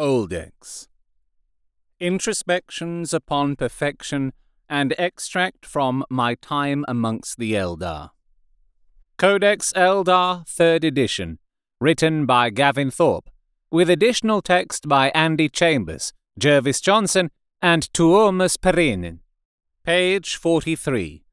[0.00, 0.88] Oldex.
[2.00, 4.32] Introspections upon Perfection
[4.66, 8.08] and extract from My Time Amongst the Eldar.
[9.18, 11.38] Codex Eldar, 3rd edition,
[11.82, 13.28] written by Gavin Thorpe,
[13.70, 17.30] with additional text by Andy Chambers, Jervis Johnson,
[17.60, 19.18] and Tuomas Pirinen.
[19.84, 21.26] Page 43.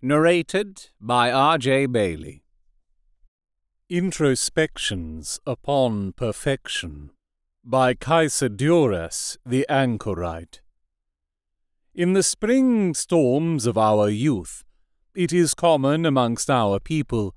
[0.00, 1.86] Narrated by R.J.
[1.86, 2.44] Bayley.
[3.90, 7.10] Introspections upon Perfection
[7.66, 10.60] by Caesiodorus the Anchorite.
[11.94, 14.64] In the spring storms of our youth,
[15.14, 17.34] it is common amongst our people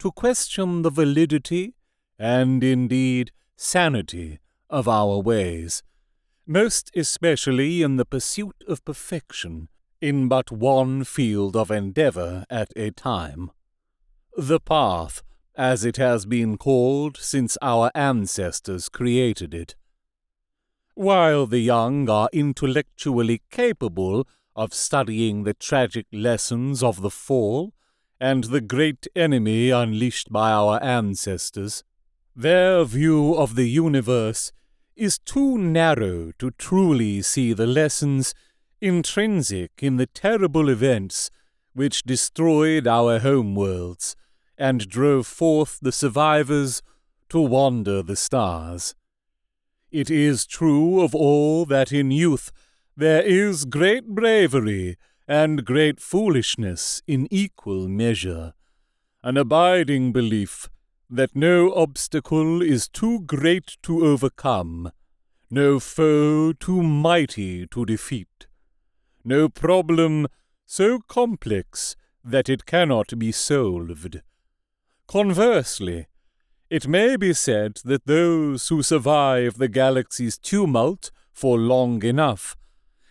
[0.00, 1.74] to question the validity
[2.18, 5.84] and indeed sanity of our ways,
[6.44, 9.68] most especially in the pursuit of perfection
[10.00, 13.52] in but one field of endeavor at a time.
[14.36, 15.22] The path
[15.58, 19.74] as it has been called since our ancestors created it.
[20.94, 27.74] While the young are intellectually capable of studying the tragic lessons of the fall
[28.20, 31.82] and the great enemy unleashed by our ancestors,
[32.36, 34.52] their view of the universe
[34.94, 38.32] is too narrow to truly see the lessons
[38.80, 41.30] intrinsic in the terrible events
[41.72, 44.14] which destroyed our homeworlds
[44.58, 46.82] and drove forth the survivors
[47.28, 48.94] to wander the stars.
[49.90, 52.50] It is true of all that in youth
[52.96, 54.96] there is great bravery
[55.28, 58.54] and great foolishness in equal measure,
[59.22, 60.68] an abiding belief
[61.08, 64.90] that no obstacle is too great to overcome,
[65.50, 68.48] no foe too mighty to defeat,
[69.24, 70.26] no problem
[70.66, 74.22] so complex that it cannot be solved.
[75.08, 76.06] Conversely,
[76.68, 82.58] it may be said that those who survive the galaxy's tumult for long enough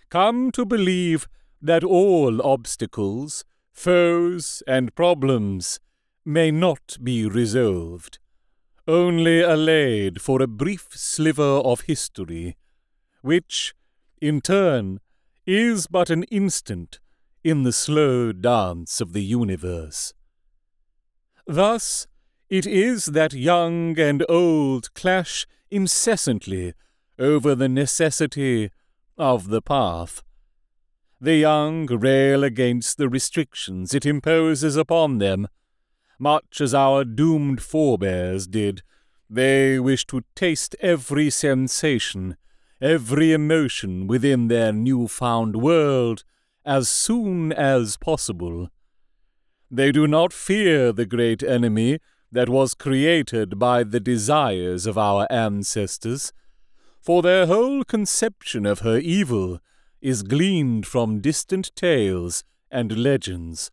[0.10, 1.28] come to believe
[1.60, 5.80] that all obstacles, foes, and problems
[6.24, 8.20] may not be resolved,
[8.88, 12.58] only allayed for a brief sliver of history,
[13.22, 13.74] which,
[14.22, 15.00] in turn,
[15.48, 17.00] is but an instant
[17.44, 20.14] in the slow dance of the universe.
[21.48, 22.08] Thus,
[22.50, 26.74] it is that young and old clash incessantly
[27.18, 28.70] over the necessity
[29.18, 30.22] of the path.
[31.20, 35.48] The young rail against the restrictions it imposes upon them,
[36.20, 38.84] much as our doomed forebears did.
[39.30, 42.38] They wish to taste every sensation,
[42.82, 46.24] every emotion within their new found world
[46.66, 48.70] as soon as possible.
[49.70, 52.00] They do not fear the great enemy
[52.32, 56.32] that was created by the desires of our ancestors,
[57.02, 59.60] for their whole conception of her evil
[60.02, 63.72] is gleaned from distant tales and legends,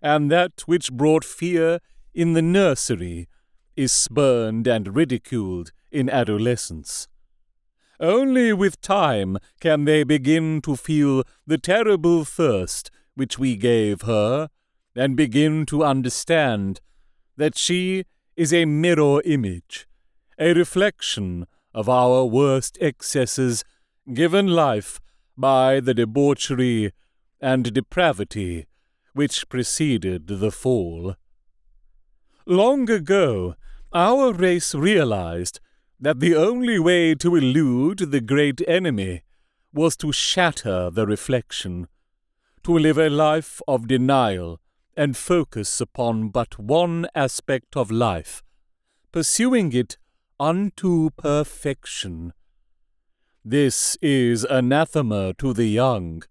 [0.00, 1.80] and that which brought fear
[2.14, 3.28] in the nursery
[3.76, 7.08] is spurned and ridiculed in adolescence.
[7.98, 14.48] Only with time can they begin to feel the terrible thirst which we gave her
[14.94, 16.80] and begin to understand
[17.36, 18.04] that she
[18.36, 19.86] is a mirror image,
[20.38, 23.64] a reflection of our worst excesses
[24.12, 25.00] given life
[25.36, 26.92] by the debauchery
[27.40, 28.66] and depravity
[29.14, 31.16] which preceded the fall.
[32.46, 33.54] Long ago,
[33.92, 35.60] our race realized
[36.00, 39.22] that the only way to elude the great enemy
[39.72, 41.88] was to shatter the reflection,
[42.64, 44.60] to live a life of denial
[44.96, 48.42] and focus upon but one aspect of life,
[49.10, 49.96] pursuing it
[50.38, 52.32] unto perfection.
[53.44, 56.22] This is anathema to the young,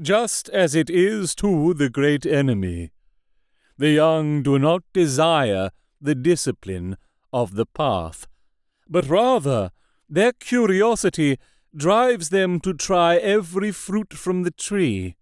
[0.00, 2.90] just as it is to the great enemy.
[3.78, 6.96] The young do not desire the discipline
[7.32, 8.26] of the path,
[8.88, 9.70] but rather
[10.08, 11.38] their curiosity
[11.74, 15.16] drives them to try every fruit from the tree.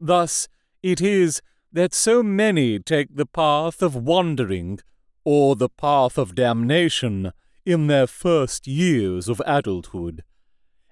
[0.00, 0.48] Thus
[0.82, 1.40] it is
[1.72, 4.78] that so many take the path of wandering
[5.24, 7.32] or the path of damnation
[7.64, 10.22] in their first years of adulthood.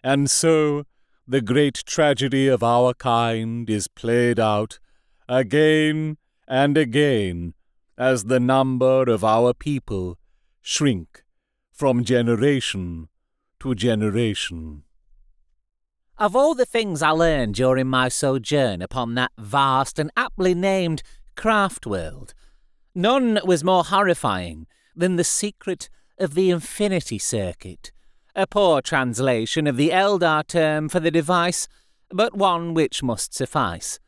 [0.03, 0.85] And so
[1.27, 4.79] the great tragedy of our kind is played out
[5.29, 6.17] again
[6.49, 7.55] and again
[7.99, 10.19] as the number of our people
[10.63, 11.23] shrink
[11.71, 13.09] from generation
[13.61, 14.83] to generation.
[16.21, 21.03] Of all the things I learned during my sojourn upon that vast and aptly named
[21.35, 22.35] craft world,
[22.95, 25.89] none was more horrifying than the secret
[26.19, 27.91] of the infinity circuit,
[28.37, 31.67] A poor translation of the Eldar term for the device,
[32.11, 33.99] but one which must suffice.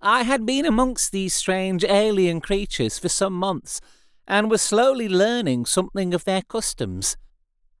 [0.00, 3.78] I had been amongst these strange alien creatures for some months,
[4.26, 7.18] and was slowly learning something of their customs.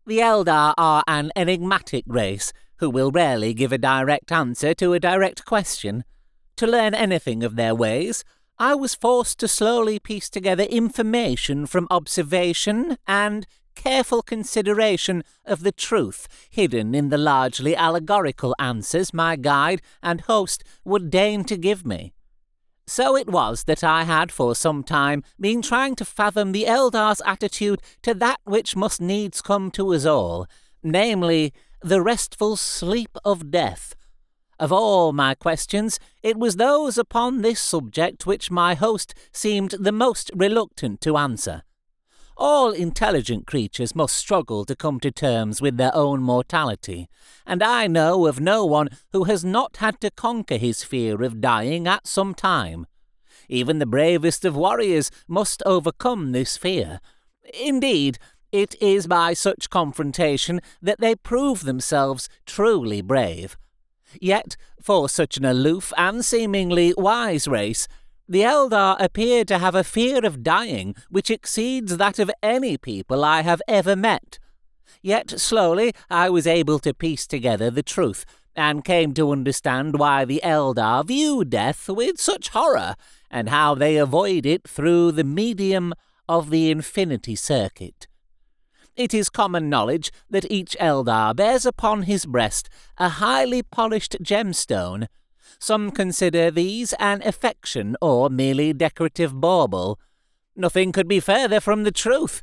[0.04, 2.52] The Eldar are an enigmatic race
[2.82, 6.02] who will rarely give a direct answer to a direct question.
[6.56, 8.24] To learn anything of their ways,
[8.58, 13.46] I was forced to slowly piece together information from observation and
[13.76, 20.64] careful consideration of the truth hidden in the largely allegorical answers my guide and host
[20.84, 22.12] would deign to give me.
[22.88, 27.22] So it was that I had for some time been trying to fathom the Eldar's
[27.24, 30.48] attitude to that which must needs come to us all,
[30.82, 33.94] namely, the restful sleep of death,
[34.62, 39.90] of all my questions, it was those upon this subject which my host seemed the
[39.90, 41.64] most reluctant to answer.
[42.36, 47.08] All intelligent creatures must struggle to come to terms with their own mortality,
[47.44, 51.40] and I know of no one who has not had to conquer his fear of
[51.40, 52.86] dying at some time.
[53.48, 57.00] Even the bravest of warriors must overcome this fear.
[57.52, 58.20] Indeed,
[58.52, 63.56] it is by such confrontation that they prove themselves truly brave.
[64.20, 67.88] Yet, for such an aloof and seemingly wise race,
[68.28, 73.24] the Eldar appear to have a fear of dying which exceeds that of any people
[73.24, 74.38] I have ever met.
[75.02, 80.24] Yet slowly I was able to piece together the truth, and came to understand why
[80.24, 82.94] the Eldar view death with such horror,
[83.30, 85.94] and how they avoid it through the medium
[86.28, 88.06] of the Infinity Circuit.
[88.94, 92.68] It is common knowledge that each Eldar bears upon his breast
[92.98, 95.06] a highly polished gemstone.
[95.58, 99.98] Some consider these an affection or merely decorative bauble.
[100.54, 102.42] Nothing could be further from the truth.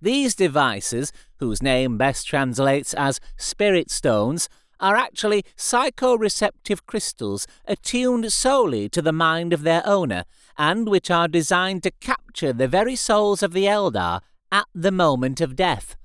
[0.00, 4.48] These devices, whose name best translates as spirit stones,
[4.78, 10.24] are actually psychoreceptive crystals attuned solely to the mind of their owner,
[10.56, 15.40] and which are designed to capture the very souls of the Eldar at the moment
[15.40, 15.96] of death.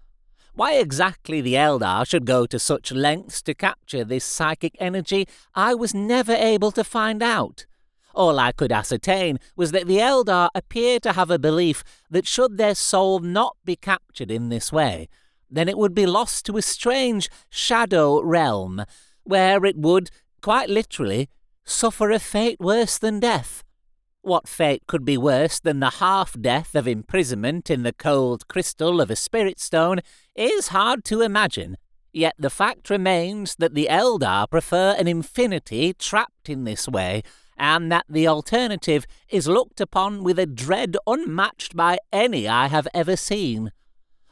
[0.53, 5.74] Why exactly the Eldar should go to such lengths to capture this psychic energy, I
[5.74, 7.65] was never able to find out.
[8.13, 12.57] All I could ascertain was that the Eldar appear to have a belief that should
[12.57, 15.09] their soul not be captured in this way,
[15.51, 18.86] then it would be lost to a strange shadow realm,
[19.24, 20.09] where it would,
[20.42, 21.27] quite literally,
[21.65, 23.65] suffer a fate worse than death.
[24.25, 29.00] What fate could be worse than the half death of imprisonment in the cold crystal
[29.00, 30.00] of a spirit stone
[30.33, 31.77] is hard to imagine.
[32.12, 37.22] Yet the fact remains that the Eldar prefer an infinity trapped in this way,
[37.56, 42.88] and that the alternative is looked upon with a dread unmatched by any I have
[42.95, 43.71] ever seen.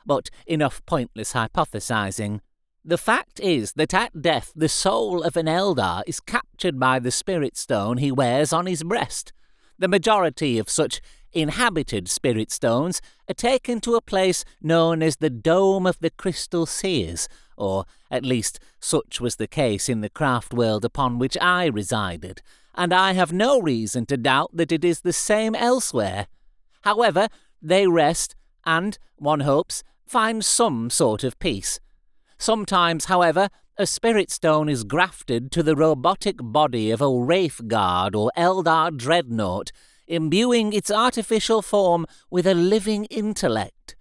[0.08, 2.40] But enough pointless hypothesizing.
[2.84, 7.12] The fact is that at death the soul of an Eldar is captured by the
[7.12, 9.34] spirit stone he wears on his breast.
[9.80, 15.30] The majority of such inhabited spirit stones are taken to a place known as the
[15.30, 17.28] Dome of the Crystal Seers,
[17.58, 22.42] or at least such was the case in the craft world upon which I resided,
[22.76, 26.28] and I have no reason to doubt that it is the same elsewhere.
[26.82, 27.28] However,
[27.62, 28.36] they rest,
[28.66, 31.80] and, one hopes, find some sort of peace.
[32.38, 38.32] Sometimes, however, a spirit stone is grafted to the robotic body of a Wraithguard or
[38.38, 39.72] Eldar dreadnought,
[40.06, 43.96] imbuing its artificial form with a living intellect.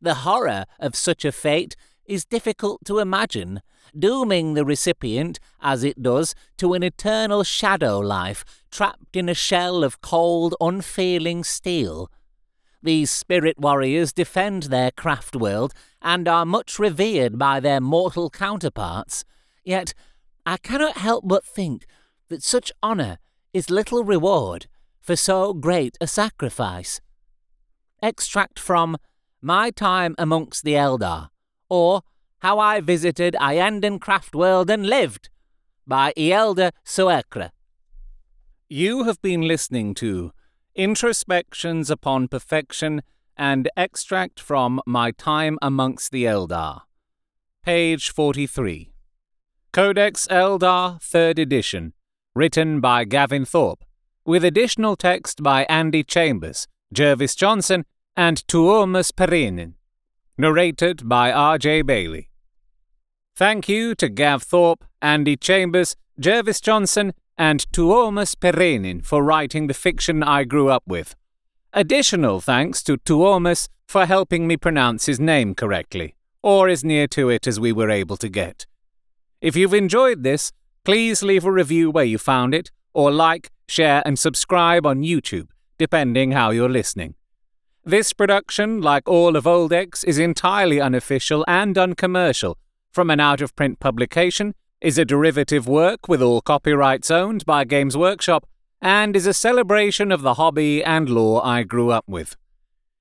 [0.00, 3.62] The horror of such a fate is difficult to imagine,
[3.98, 9.82] dooming the recipient, as it does, to an eternal shadow life, trapped in a shell
[9.82, 12.12] of cold, unfeeling steel.
[12.80, 15.74] These spirit warriors defend their craft world
[16.06, 19.24] and are much revered by their mortal counterparts.
[19.64, 19.92] Yet
[20.46, 21.84] I cannot help but think
[22.28, 23.18] that such honour
[23.52, 24.68] is little reward
[25.00, 27.00] for so great a sacrifice.
[28.00, 28.96] Extract from
[29.42, 31.30] My Time Amongst the Eldar,
[31.68, 32.02] or
[32.38, 35.28] How I Visited Iyanden Craftworld and Lived,
[35.88, 37.50] by Ielda Suerkra.
[38.68, 40.30] You have been listening to
[40.76, 43.02] Introspections upon Perfection
[43.36, 46.82] and extract from My Time Amongst the Eldar.
[47.62, 48.92] Page 43.
[49.72, 51.92] Codex Eldar, 3rd edition,
[52.34, 53.84] written by Gavin Thorpe,
[54.24, 57.84] with additional text by Andy Chambers, Jervis Johnson,
[58.16, 59.74] and Tuomas Pirinen.
[60.38, 61.82] Narrated by R.J.
[61.82, 62.30] Bayley.
[63.34, 69.74] Thank you to Gav Thorpe, Andy Chambers, Jervis Johnson, and Tuomas Pirinen for writing the
[69.74, 71.14] fiction I grew up with.
[71.78, 76.14] Additional thanks to Tuomas for helping me pronounce his name correctly.
[76.42, 78.66] or as near to it as we were able to get.
[79.40, 80.52] If you've enjoyed this,
[80.84, 85.48] please leave a review where you found it, or like, share, and subscribe on YouTube,
[85.76, 87.16] depending how you're listening.
[87.84, 92.56] This production, like all of Oldex, is entirely unofficial and uncommercial,
[92.92, 97.64] from an out of print publication, is a derivative work with all copyrights owned by
[97.64, 98.46] Games Workshop,
[98.80, 102.36] and is a celebration of the hobby and lore I grew up with.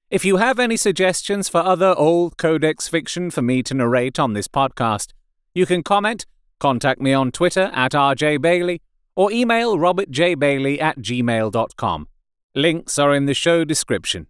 [0.09, 4.33] If you have any suggestions for other old Codex fiction for me to narrate on
[4.33, 5.13] this podcast,
[5.53, 6.25] you can comment,
[6.59, 8.81] contact me on Twitter at rjbayley,
[9.15, 12.07] or email robertjbayley at gmail.com.
[12.53, 14.27] Links are in the show description.